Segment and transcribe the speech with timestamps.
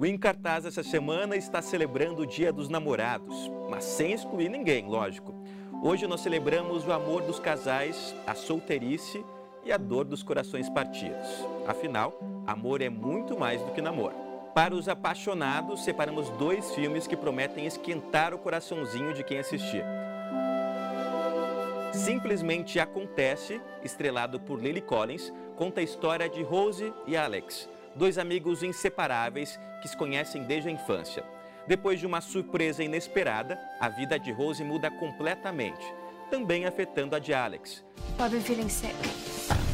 [0.00, 4.86] O Em Cartaz essa semana está celebrando o Dia dos Namorados, mas sem excluir ninguém,
[4.86, 5.34] lógico.
[5.82, 9.22] Hoje nós celebramos o amor dos casais, a solteirice
[9.62, 11.28] e a dor dos corações partidos.
[11.66, 14.14] Afinal, amor é muito mais do que namoro.
[14.54, 19.84] Para os apaixonados, separamos dois filmes que prometem esquentar o coraçãozinho de quem assistir.
[21.92, 28.62] Simplesmente Acontece, estrelado por Lily Collins, conta a história de Rose e Alex, dois amigos
[28.62, 31.24] inseparáveis que se conhecem desde a infância.
[31.66, 35.84] Depois de uma surpresa inesperada, a vida de Rose muda completamente,
[36.30, 37.84] também afetando a de Alex.
[38.18, 38.94] I've been feeling sick.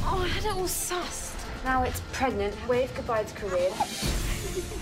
[0.04, 1.36] Oh, I had it all sussed.
[1.64, 2.54] Now it's pregnant.
[2.68, 3.70] Wave goodbye to career.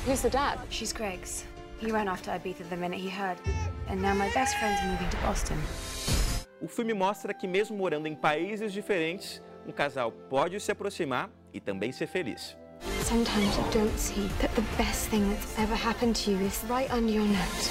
[0.06, 0.58] Who's the dad?
[0.70, 1.44] She's Greg's.
[1.78, 3.38] He ran to Ibiza the minute he heard.
[3.88, 5.56] And now my best friend's moving to Boston.
[6.60, 11.60] O filme mostra que, mesmo morando em países diferentes, um casal pode se aproximar e
[11.60, 12.56] também ser feliz.
[12.82, 16.90] Sometimes you don't see that the best thing that's ever happened to you is right
[16.90, 17.70] under your nose.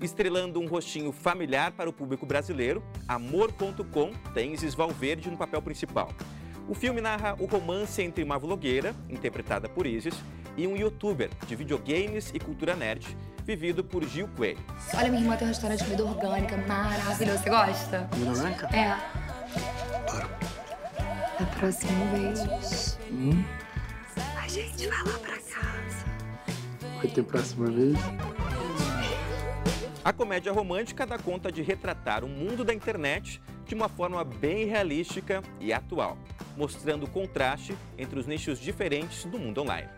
[0.00, 6.10] Estrelando um rostinho familiar para o público brasileiro, Amor.com tem Isis Valverde no papel principal.
[6.68, 10.14] O filme narra o romance entre uma vlogueira, interpretada por Isis,
[10.56, 13.16] e um youtuber de videogames e cultura nerd,
[13.56, 14.58] vivido por Gil Coelho.
[14.94, 17.38] Olha, minha irmã tem um restaurante de comida orgânica maravilhoso.
[17.42, 18.08] Você gosta?
[18.12, 18.66] Comida orgânica?
[18.66, 18.96] É.
[20.06, 20.28] Para.
[21.38, 23.42] Da próxima vez, Hum,
[24.40, 26.04] a gente vai lá pra casa.
[26.98, 27.96] vai ter próxima vez?
[30.04, 34.66] A comédia romântica dá conta de retratar o mundo da internet de uma forma bem
[34.66, 36.16] realística e atual,
[36.56, 39.88] mostrando o contraste entre os nichos diferentes do mundo online.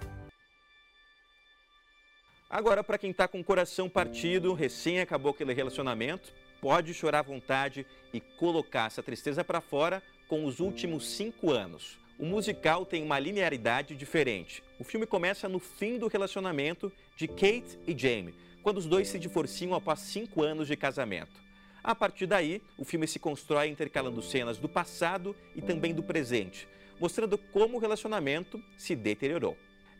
[2.52, 7.22] Agora, para quem está com o coração partido, recém acabou aquele relacionamento, pode chorar à
[7.22, 11.98] vontade e colocar essa tristeza para fora com os últimos cinco anos.
[12.18, 14.62] O musical tem uma linearidade diferente.
[14.78, 19.18] O filme começa no fim do relacionamento de Kate e Jamie, quando os dois se
[19.18, 21.40] divorciam após cinco anos de casamento.
[21.82, 26.68] A partir daí, o filme se constrói intercalando cenas do passado e também do presente,
[27.00, 29.56] mostrando como o relacionamento se deteriorou.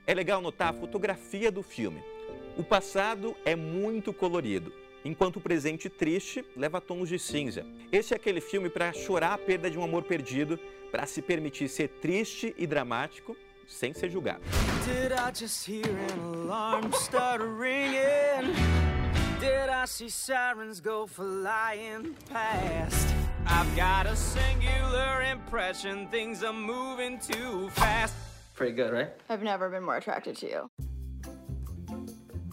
[0.07, 2.12] É legal notar a fotografia do filme.
[2.55, 7.65] O passado é muito colorido, enquanto o presente triste leva tons de cinza.
[7.91, 10.59] Esse é aquele filme para chorar a perda de um amor perdido,
[10.91, 13.35] para se permitir ser triste e dramático
[13.67, 14.43] sem ser julgado.
[14.85, 18.53] Did I just hear an alarm start ringing?
[19.41, 23.09] Did I see sirens go flying past?
[23.47, 28.15] I've got a singular impression things are moving too fast.
[28.55, 29.11] Pretty good, right?
[29.31, 30.71] I've never been more attracted to you.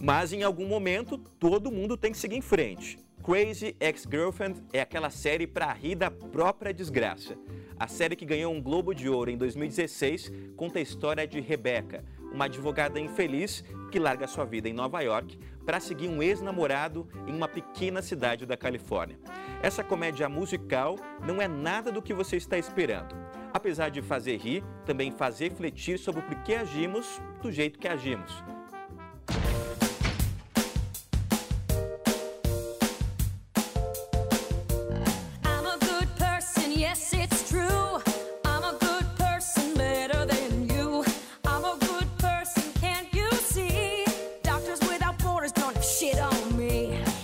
[0.01, 2.97] Mas em algum momento, todo mundo tem que seguir em frente.
[3.21, 7.37] Crazy Ex-Girlfriend é aquela série para rir da própria desgraça.
[7.77, 12.03] A série que ganhou um Globo de Ouro em 2016 conta a história de Rebecca,
[12.31, 17.33] uma advogada infeliz que larga sua vida em Nova York para seguir um ex-namorado em
[17.33, 19.19] uma pequena cidade da Califórnia.
[19.61, 20.95] Essa comédia musical
[21.25, 23.15] não é nada do que você está esperando.
[23.53, 28.43] Apesar de fazer rir, também faz refletir sobre por que agimos do jeito que agimos.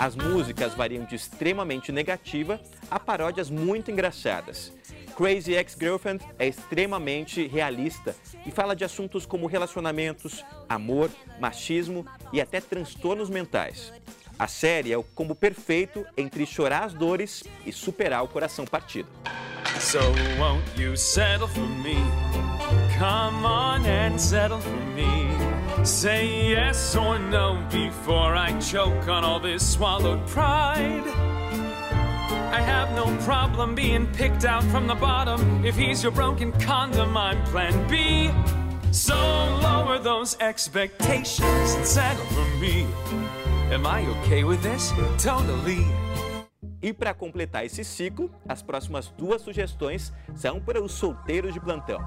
[0.05, 2.61] As músicas variam de extremamente negativa
[2.91, 4.71] a paródias muito engraçadas.
[5.17, 8.15] Crazy Ex-Girlfriend é extremamente realista
[8.45, 13.91] e fala de assuntos como relacionamentos, amor, machismo e até transtornos mentais.
[14.37, 19.09] A série é o combo perfeito entre chorar as dores e superar o coração partido.
[19.79, 21.95] So won't you settle for me?
[22.97, 25.29] Come on and settle for me.
[25.83, 31.03] Say yes or no before I choke on all this swallowed pride.
[32.51, 35.63] I have no problem being picked out from the bottom.
[35.65, 38.31] If he's your broken condom, I'm plan B.
[38.91, 39.15] So
[39.61, 42.87] lower those expectations and settle for me.
[43.71, 44.91] Am I okay with this?
[45.17, 45.85] Totally.
[46.85, 51.99] E para completar esse ciclo, as próximas duas sugestões são para os solteiros de plantão.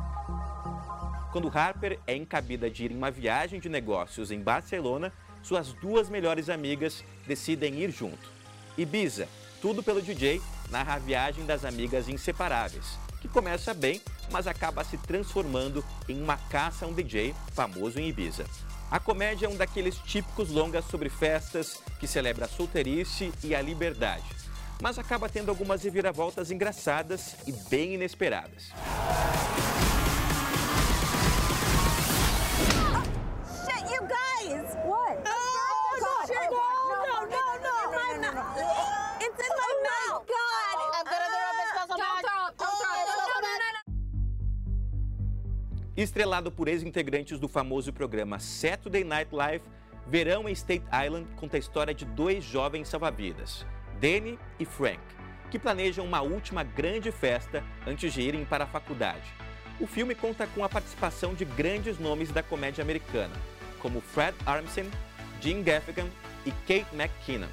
[1.33, 6.09] Quando Harper é encabida de ir em uma viagem de negócios em Barcelona, suas duas
[6.09, 8.31] melhores amigas decidem ir junto.
[8.77, 9.27] Ibiza,
[9.61, 10.41] tudo pelo DJ,
[10.71, 16.37] narra a viagem das amigas inseparáveis, que começa bem, mas acaba se transformando em uma
[16.37, 18.47] caça a um DJ famoso em Ibiza.
[18.93, 23.61] A comédia é um daqueles típicos longas sobre festas que celebra a solteirice e a
[23.61, 24.39] liberdade,
[24.81, 28.73] mas acaba tendo algumas reviravoltas engraçadas e bem inesperadas.
[45.97, 49.65] Estrelado por ex-integrantes do famoso programa Saturday Night Live,
[50.07, 53.67] Verão em State Island conta a história de dois jovens salva-vidas.
[54.01, 55.01] Danny e Frank,
[55.51, 59.33] que planejam uma última grande festa antes de irem para a faculdade.
[59.81, 63.35] O filme conta com a participação de grandes nomes da comédia americana,
[63.81, 64.91] como Fred Armisen,
[65.41, 66.07] Jim Gaffigan
[66.45, 67.49] e Kate McKinnon.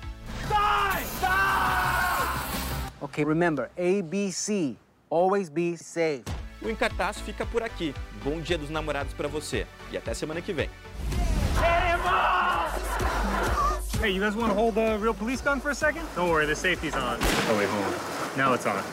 [3.01, 4.75] Okay, remember ABC.
[5.09, 6.23] Always be safe.
[6.61, 7.93] O Encartaz fica por aqui.
[8.23, 10.69] Bom dia dos namorados para você e até semana que vem.
[13.99, 16.05] Hey, you guys want to hold the real police gun for a second?
[16.15, 17.17] Don't worry, the safety's on.
[17.21, 18.37] Oh, wait, hold on.
[18.37, 18.83] Now it's on.